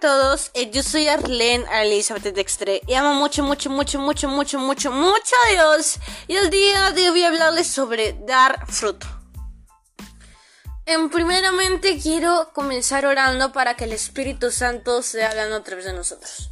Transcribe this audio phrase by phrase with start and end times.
[0.00, 4.90] todos, eh, yo soy Arlene Elizabeth Dextre y amo mucho, mucho, mucho, mucho, mucho, mucho,
[4.92, 5.98] mucho a Dios.
[6.26, 9.06] Y el día de hoy voy a hablarles sobre dar fruto.
[10.86, 15.92] En primeramente quiero comenzar orando para que el Espíritu Santo se haga a través de
[15.92, 16.48] nosotros.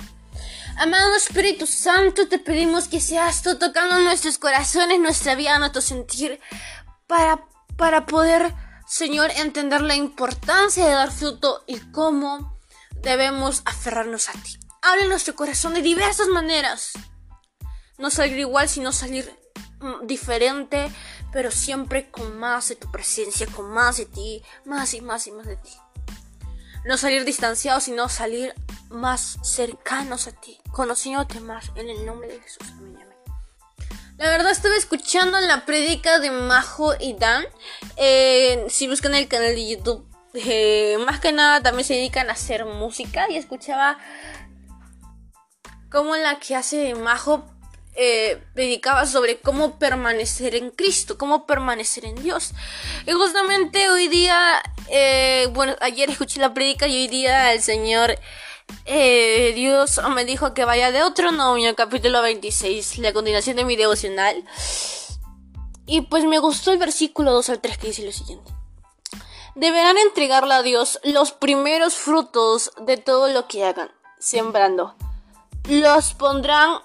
[0.79, 6.39] Amado Espíritu Santo, te pedimos que seas tú tocando nuestros corazones, nuestra vida, nuestro sentir,
[7.07, 7.47] para,
[7.79, 8.53] para poder,
[8.87, 12.56] Señor, entender la importancia de dar fruto y cómo
[13.07, 14.59] debemos aferrarnos a ti.
[15.01, 16.93] En nuestro corazón de diversas maneras.
[17.99, 19.31] No salir igual, sino salir
[19.81, 20.91] mm, diferente,
[21.33, 25.33] pero siempre con más de tu presencia, con más de ti, más y más y
[25.33, 25.73] más de ti.
[26.85, 28.55] No salir distanciados, sino salir
[28.89, 32.67] más cercanos a ti, conociéndote más en el nombre de Jesús.
[34.19, 37.45] La verdad estuve escuchando la prédica de Majo y Dan.
[37.97, 42.33] Eh, si buscan el canal de YouTube eh, más que nada también se dedican a
[42.33, 43.99] hacer música y escuchaba
[45.91, 47.45] como la que hace Majo
[47.95, 52.53] eh, predicaba sobre cómo permanecer en Cristo, cómo permanecer en Dios.
[53.07, 58.19] Y justamente hoy día, eh, bueno, ayer escuché la predica y hoy día el Señor
[58.85, 64.45] Dios me dijo que vaya de otro nombre, capítulo 26, la continuación de mi devocional.
[65.87, 68.57] Y pues me gustó el versículo 2 al 3 que dice lo siguiente
[69.57, 74.95] deberán entregarle a Dios los primeros frutos de todo lo que hagan, sembrando.
[75.69, 76.79] Los pondrán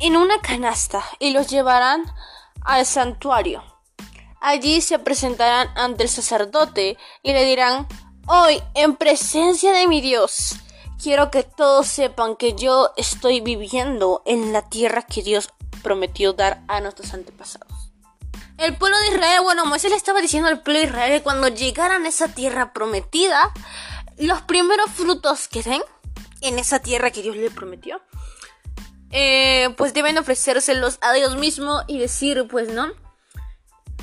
[0.00, 2.04] en una canasta y los llevarán
[2.62, 3.62] al santuario.
[4.40, 7.86] Allí se presentarán ante el sacerdote y le dirán,
[8.26, 10.56] hoy, en presencia de mi Dios,
[11.02, 15.50] quiero que todos sepan que yo estoy viviendo en la tierra que Dios
[15.82, 17.67] prometió dar a nuestros antepasados.
[18.58, 21.46] El pueblo de Israel, bueno, Moisés le estaba diciendo al pueblo de Israel que cuando
[21.46, 23.52] llegaran a esa tierra prometida,
[24.16, 25.80] los primeros frutos que den
[26.40, 28.02] en esa tierra que Dios le prometió,
[29.12, 32.88] eh, pues deben ofrecérselos a Dios mismo y decir, pues, ¿no?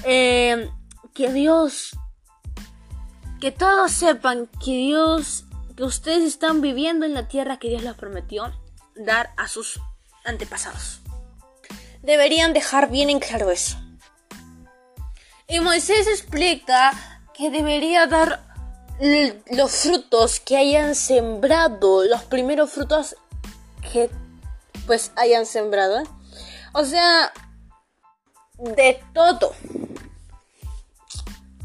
[0.05, 0.69] Eh,
[1.13, 1.97] que Dios,
[3.41, 5.43] que todos sepan que Dios,
[5.75, 8.53] que ustedes están viviendo en la tierra que Dios les prometió
[8.95, 9.81] dar a sus
[10.23, 11.01] antepasados.
[12.01, 13.84] Deberían dejar bien en claro eso.
[15.47, 16.91] Y Moisés explica
[17.33, 18.43] que debería dar
[19.51, 23.15] los frutos que hayan sembrado, los primeros frutos
[23.91, 24.09] que
[24.87, 25.99] pues hayan sembrado.
[25.99, 26.07] ¿eh?
[26.73, 27.31] O sea,
[28.57, 29.53] de todo.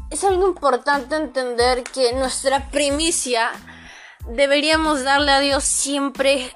[0.09, 3.51] Es algo importante entender que nuestra primicia
[4.27, 6.55] deberíamos darle a Dios siempre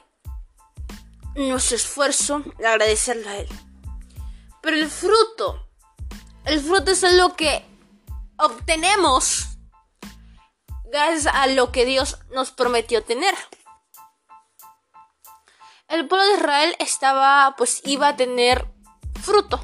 [1.35, 3.47] nuestro esfuerzo agradecerle a Él.
[4.61, 5.64] Pero el fruto
[6.45, 7.65] el fruto es lo que
[8.37, 9.47] obtenemos
[10.85, 13.35] gracias a lo que Dios nos prometió tener.
[15.87, 18.65] El pueblo de Israel estaba, pues iba a tener
[19.21, 19.63] fruto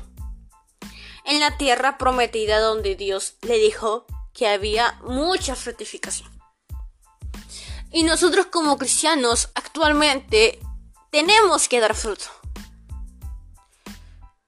[1.26, 6.30] en la tierra prometida donde Dios le dijo que había mucha fructificación.
[7.92, 10.60] Y nosotros como cristianos actualmente
[11.12, 12.26] tenemos que dar fruto.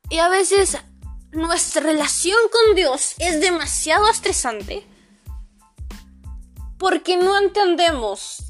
[0.10, 0.78] Y a veces
[1.34, 4.86] nuestra relación con Dios es demasiado estresante
[6.78, 8.44] porque no entendemos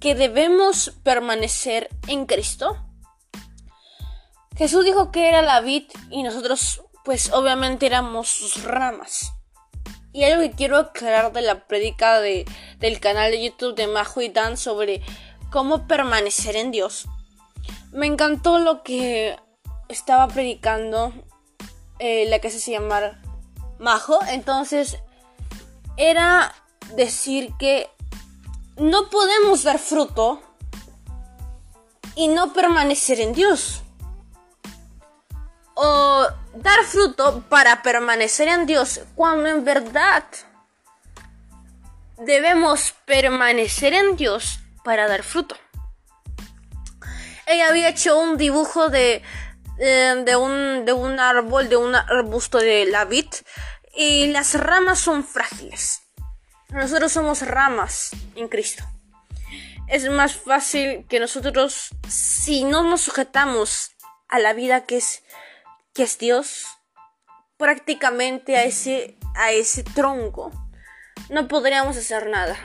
[0.00, 2.76] que debemos permanecer en Cristo.
[4.56, 9.32] Jesús dijo que era la vid y nosotros pues obviamente éramos sus ramas.
[10.12, 12.44] Y algo que quiero aclarar de la predica de,
[12.78, 15.02] del canal de YouTube de Majo y Dan sobre
[15.50, 17.06] cómo permanecer en Dios.
[17.90, 19.36] Me encantó lo que
[19.88, 21.12] estaba predicando
[21.98, 23.20] eh, la que se llama
[23.78, 24.18] Majo.
[24.28, 24.98] Entonces,
[25.96, 26.54] era
[26.96, 27.88] decir que
[28.76, 30.42] no podemos dar fruto
[32.14, 33.82] y no permanecer en Dios.
[35.74, 40.24] O dar fruto para permanecer en Dios cuando en verdad
[42.18, 45.56] debemos permanecer en Dios para dar fruto.
[47.46, 49.22] Ella había hecho un dibujo de
[49.78, 53.28] eh, de, un, de un árbol, de un arbusto de la vid.
[53.96, 56.02] Y las ramas son frágiles.
[56.70, 58.84] Nosotros somos ramas en Cristo.
[59.86, 63.94] Es más fácil que nosotros, si no nos sujetamos
[64.28, 65.22] a la vida que es,
[65.92, 66.66] que es Dios,
[67.56, 70.50] prácticamente a ese, a ese tronco,
[71.28, 72.56] no podríamos hacer nada.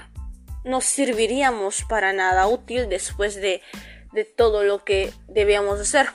[0.64, 3.62] No serviríamos para nada útil después de,
[4.14, 6.10] de todo lo que debíamos hacer.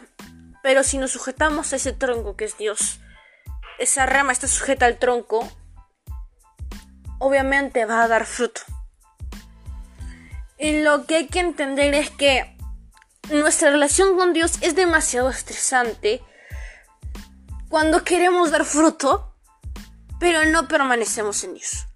[0.64, 2.99] Pero si nos sujetamos a ese tronco que es Dios,
[3.78, 5.46] esa rama está sujeta al tronco,
[7.19, 8.62] obviamente va a dar fruto.
[10.56, 12.56] Y lo que hay que entender es que
[13.31, 16.22] nuestra relación con Dios es demasiado estresante
[17.69, 19.37] cuando queremos dar fruto,
[20.19, 21.88] pero no permanecemos en Dios.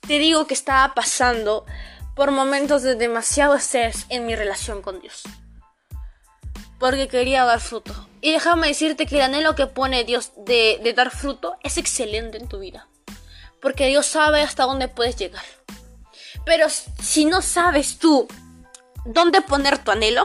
[0.00, 1.64] Te digo que estaba pasando
[2.14, 5.22] por momentos de demasiado estrés en mi relación con Dios.
[6.80, 8.08] Porque quería dar fruto.
[8.22, 12.48] Y déjame decirte que el anhelo que pone Dios de, dar fruto es excelente en
[12.48, 12.88] tu vida.
[13.60, 15.44] Porque Dios sabe hasta dónde puedes llegar.
[16.44, 18.26] Pero si no sabes tú
[19.04, 20.24] dónde poner tu anhelo,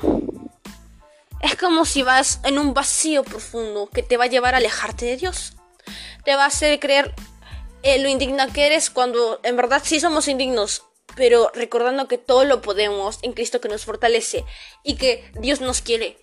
[1.42, 5.06] es como si vas en un vacío profundo que te va a llevar a alejarte
[5.06, 5.54] de Dios.
[6.24, 7.14] Te va a hacer creer
[7.84, 10.84] eh, lo indigna que eres cuando en verdad sí somos indignos,
[11.16, 14.44] pero recordando que todo lo podemos en Cristo que nos fortalece
[14.84, 16.18] y que Dios nos quiere.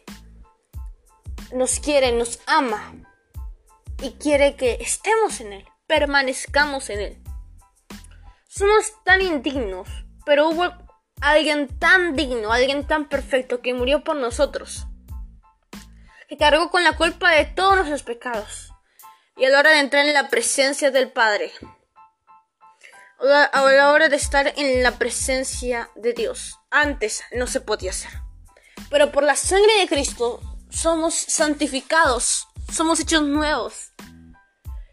[1.52, 2.94] Nos quiere, nos ama
[4.02, 7.22] y quiere que estemos en Él, permanezcamos en Él.
[8.48, 9.88] Somos tan indignos,
[10.24, 10.72] pero hubo
[11.20, 14.86] alguien tan digno, alguien tan perfecto que murió por nosotros
[16.32, 18.72] que cargó con la culpa de todos nuestros pecados.
[19.36, 21.52] Y a la hora de entrar en la presencia del Padre,
[23.20, 28.12] a la hora de estar en la presencia de Dios, antes no se podía hacer.
[28.88, 30.40] Pero por la sangre de Cristo
[30.72, 33.92] somos santificados, somos hechos nuevos.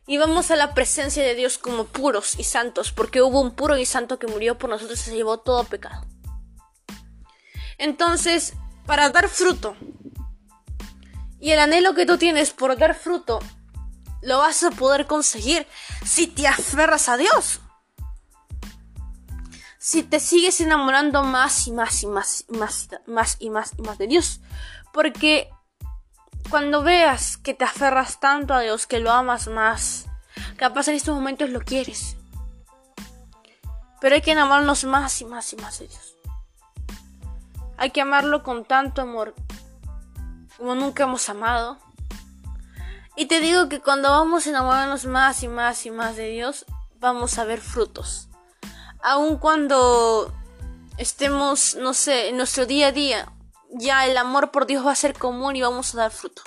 [0.05, 3.77] Y vamos a la presencia de Dios como puros y santos, porque hubo un puro
[3.77, 6.05] y santo que murió por nosotros y se llevó todo pecado.
[7.77, 8.53] Entonces,
[8.85, 9.77] para dar fruto,
[11.39, 13.39] y el anhelo que tú tienes por dar fruto
[14.21, 15.65] lo vas a poder conseguir
[16.05, 17.61] si te aferras a Dios.
[19.77, 23.81] Si te sigues enamorando más y más y más y más, más y más y
[23.81, 24.41] más de Dios.
[24.91, 25.49] Porque
[26.50, 30.07] cuando veas que te aferras tanto a Dios, que lo amas más,
[30.57, 32.18] capaz en estos momentos lo quieres.
[34.01, 36.16] Pero hay que enamorarnos más y más y más de Dios.
[37.78, 39.36] Hay que amarlo con tanto amor
[40.57, 41.78] como nunca hemos amado.
[43.16, 46.66] Y te digo que cuando vamos a enamorarnos más y más y más de Dios,
[47.00, 48.28] vamos a ver frutos.
[49.01, 50.34] Aun cuando
[50.98, 53.31] estemos, no sé, en nuestro día a día,
[53.71, 56.42] ya el amor por Dios va a ser común y vamos a dar fruto.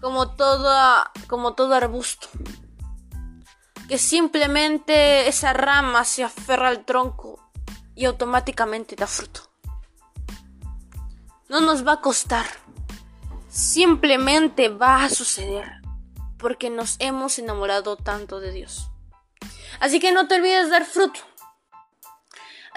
[0.00, 2.28] Como todo, como todo arbusto.
[3.88, 7.50] Que simplemente esa rama se aferra al tronco
[7.94, 9.42] y automáticamente da fruto.
[11.48, 12.46] No nos va a costar.
[13.48, 15.80] Simplemente va a suceder.
[16.38, 18.90] Porque nos hemos enamorado tanto de Dios.
[19.80, 21.20] Así que no te olvides de dar fruto.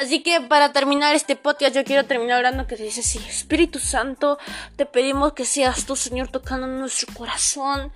[0.02, 4.40] Así que para terminar este podcast yo quiero terminar hablando que dice así, Espíritu Santo,
[4.76, 7.94] te pedimos que seas tú, Señor, tocando nuestro corazón,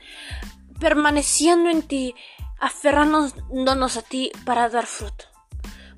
[0.80, 2.14] permaneciendo en ti,
[2.60, 5.26] aferrándonos a ti para dar fruto.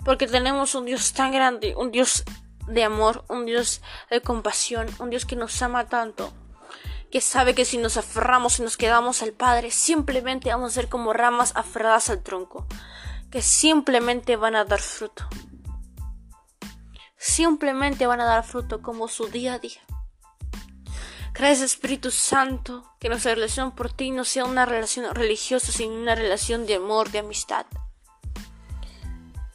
[0.05, 2.23] Porque tenemos un Dios tan grande, un Dios
[2.67, 6.31] de amor, un Dios de compasión, un Dios que nos ama tanto,
[7.11, 10.87] que sabe que si nos aferramos y nos quedamos al Padre, simplemente vamos a ser
[10.87, 12.65] como ramas aferradas al tronco,
[13.29, 15.27] que simplemente van a dar fruto.
[17.17, 19.81] Simplemente van a dar fruto como su día a día.
[21.33, 26.15] Gracias Espíritu Santo, que nuestra relación por ti no sea una relación religiosa, sino una
[26.15, 27.65] relación de amor, de amistad.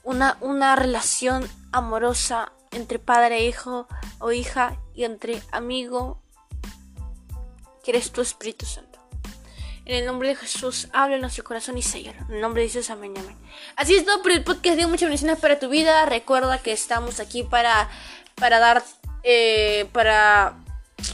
[0.05, 3.89] Una, una relación amorosa entre padre e hijo
[4.19, 6.23] o hija y entre amigo
[7.83, 8.92] que eres tu Espíritu Santo.
[9.85, 12.19] En el nombre de Jesús, habla en nuestro corazón y sellalo.
[12.29, 13.37] En el nombre de Jesús, amén, amén.
[13.77, 14.77] Así es todo por el podcast.
[14.77, 16.07] Digo muchas bendiciones para tu vida.
[16.07, 17.91] Recuerda que estamos aquí para,
[18.37, 18.83] para dar,
[19.25, 20.55] eh, para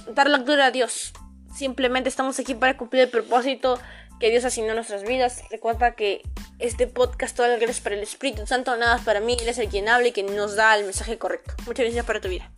[0.09, 1.13] dar lectura a Dios.
[1.55, 3.79] Simplemente estamos aquí para cumplir el propósito
[4.21, 5.43] que Dios asignó a nuestras vidas.
[5.51, 6.23] Recuerda que
[6.59, 9.37] este podcast, todas las gracias para el Espíritu Santo, nada para mí.
[9.41, 11.55] Él es el quien habla y quien nos da el mensaje correcto.
[11.67, 12.51] Muchas gracias para tu vida.